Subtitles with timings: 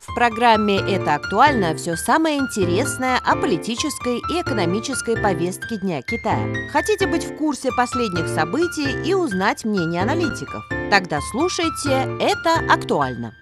[0.00, 6.70] В программе «Это актуально» все самое интересное о политической и экономической повестке Дня Китая.
[6.70, 10.64] Хотите быть в курсе последних событий и узнать мнение аналитиков?
[10.90, 13.34] Тогда слушайте «Это актуально».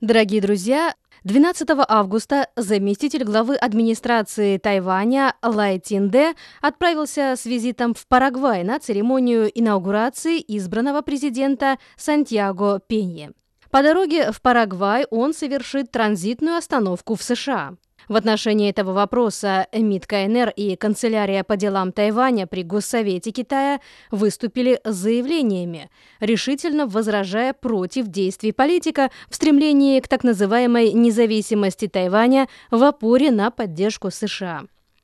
[0.00, 0.94] Дорогие друзья,
[1.24, 9.50] 12 августа заместитель главы администрации Тайваня Лай Тинде отправился с визитом в Парагвай на церемонию
[9.52, 13.32] инаугурации избранного президента Сантьяго Пенье.
[13.70, 17.74] По дороге в Парагвай он совершит транзитную остановку в США.
[18.08, 23.80] В отношении этого вопроса МИД КНР и Канцелярия по делам Тайваня при Госсовете Китая
[24.12, 25.90] выступили с заявлениями,
[26.20, 33.50] решительно возражая против действий политика в стремлении к так называемой независимости Тайваня в опоре на
[33.50, 34.62] поддержку США.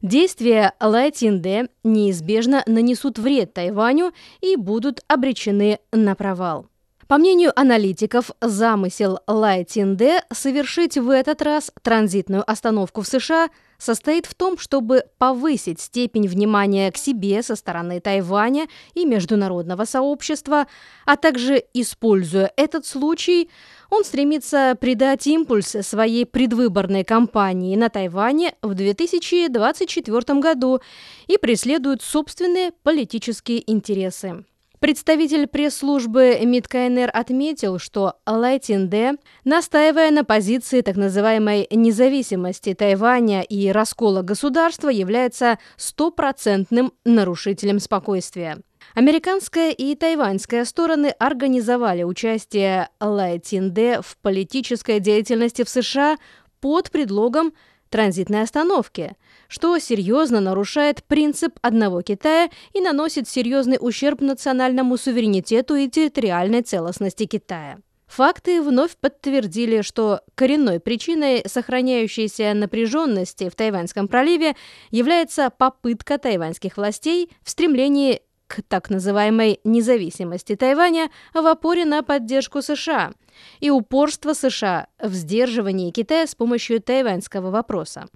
[0.00, 6.68] Действия Лай Тинде неизбежно нанесут вред Тайваню и будут обречены на провал.
[7.06, 14.24] По мнению аналитиков, замысел Лай Тинде совершить в этот раз транзитную остановку в США состоит
[14.24, 20.66] в том, чтобы повысить степень внимания к себе со стороны Тайваня и международного сообщества,
[21.04, 23.50] а также, используя этот случай,
[23.90, 30.80] он стремится придать импульс своей предвыборной кампании на Тайване в 2024 году
[31.26, 34.44] и преследует собственные политические интересы.
[34.84, 43.40] Представитель пресс-службы МИД КНР отметил, что Лай Тинде, настаивая на позиции так называемой независимости Тайваня
[43.40, 48.58] и раскола государства, является стопроцентным нарушителем спокойствия.
[48.94, 56.18] Американская и тайваньская стороны организовали участие Лай Тинде в политической деятельности в США
[56.60, 57.54] под предлогом
[57.94, 59.14] транзитной остановки,
[59.46, 67.24] что серьезно нарушает принцип одного Китая и наносит серьезный ущерб национальному суверенитету и территориальной целостности
[67.26, 67.78] Китая.
[68.08, 74.56] Факты вновь подтвердили, что коренной причиной сохраняющейся напряженности в Тайваньском проливе
[74.90, 82.62] является попытка тайваньских властей в стремлении к так называемой независимости Тайваня в опоре на поддержку
[82.62, 83.12] США
[83.60, 88.06] и упорство США в сдерживании Китая с помощью тайваньского вопроса.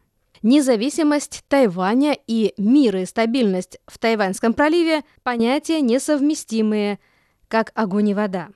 [0.42, 7.00] Независимость Тайваня и мир и стабильность в Тайваньском проливе– понятия несовместимые,
[7.48, 8.48] как огонь и вода.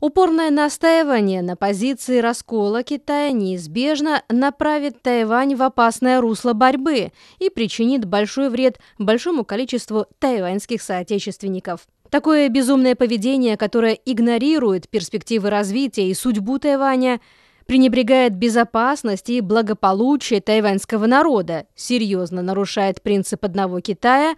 [0.00, 8.06] Упорное настаивание на позиции раскола Китая неизбежно направит Тайвань в опасное русло борьбы и причинит
[8.06, 11.86] большой вред большому количеству тайваньских соотечественников.
[12.08, 17.20] Такое безумное поведение, которое игнорирует перспективы развития и судьбу Тайваня,
[17.66, 24.34] пренебрегает безопасность и благополучие тайваньского народа, серьезно нарушает принцип одного Китая,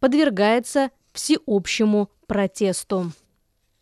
[0.00, 3.10] подвергается всеобщему протесту.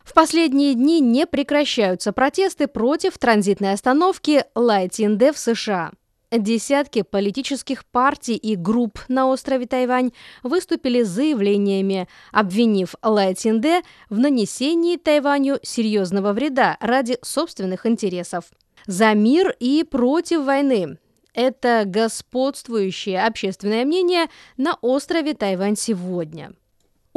[0.07, 5.91] В последние дни не прекращаются протесты против транзитной остановки Лайтинде в США.
[6.31, 10.13] Десятки политических партий и групп на острове Тайвань
[10.43, 18.45] выступили с заявлениями, обвинив Лайтинде в нанесении Тайваню серьезного вреда ради собственных интересов.
[18.85, 20.99] За мир и против войны.
[21.33, 26.53] Это господствующее общественное мнение на острове Тайвань сегодня.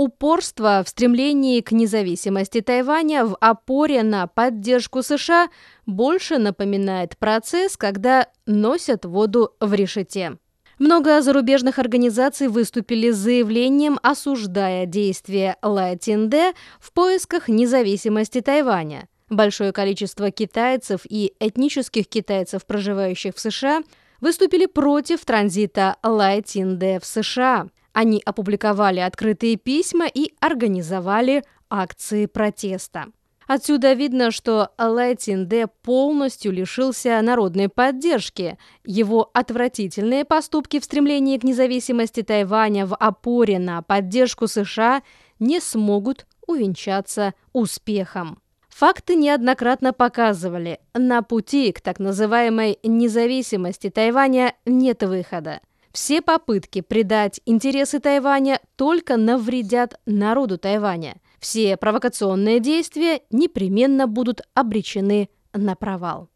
[0.01, 5.51] Упорство в стремлении к независимости Тайваня в опоре на поддержку США
[5.85, 10.39] больше напоминает процесс, когда носят воду в решете.
[10.79, 19.07] Много зарубежных организаций выступили с заявлением, осуждая действия Латинде в поисках независимости Тайваня.
[19.29, 23.83] Большое количество китайцев и этнических китайцев, проживающих в США,
[24.23, 33.07] выступили против транзита Лайтинде в США– они опубликовали открытые письма и организовали акции протеста.
[33.47, 38.57] Отсюда видно, что Лайтин Дэ полностью лишился народной поддержки.
[38.85, 45.03] Его отвратительные поступки в стремлении к независимости Тайваня в опоре на поддержку США
[45.41, 48.41] не смогут увенчаться успехом.
[48.69, 55.61] Факты неоднократно показывали, на пути к так называемой независимости Тайваня нет выхода.
[55.93, 61.17] Все попытки предать интересы Тайваня только навредят народу Тайваня.
[61.41, 66.29] Все провокационные действия непременно будут обречены на провал.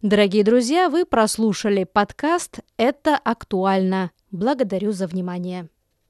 [0.00, 4.10] Дорогие друзья, вы прослушали подкаст «Это актуально».
[4.30, 5.68] Благодарю за внимание.